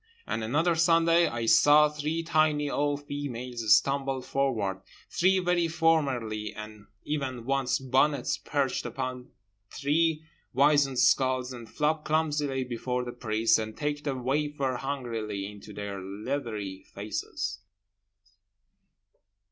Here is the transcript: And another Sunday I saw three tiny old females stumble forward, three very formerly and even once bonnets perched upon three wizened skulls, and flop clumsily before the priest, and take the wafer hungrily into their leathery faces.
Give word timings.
And 0.25 0.43
another 0.43 0.73
Sunday 0.73 1.27
I 1.27 1.45
saw 1.45 1.87
three 1.87 2.23
tiny 2.23 2.67
old 2.71 3.05
females 3.05 3.77
stumble 3.77 4.23
forward, 4.23 4.81
three 5.11 5.37
very 5.37 5.67
formerly 5.67 6.55
and 6.55 6.87
even 7.03 7.45
once 7.45 7.77
bonnets 7.77 8.35
perched 8.39 8.83
upon 8.83 9.29
three 9.69 10.25
wizened 10.55 10.97
skulls, 10.97 11.53
and 11.53 11.69
flop 11.69 12.03
clumsily 12.03 12.63
before 12.63 13.03
the 13.05 13.11
priest, 13.11 13.59
and 13.59 13.77
take 13.77 14.03
the 14.03 14.15
wafer 14.15 14.77
hungrily 14.77 15.45
into 15.45 15.71
their 15.71 16.01
leathery 16.01 16.83
faces. 16.95 17.59